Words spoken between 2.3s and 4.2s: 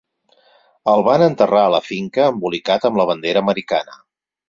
embolicat amb la bandera americana.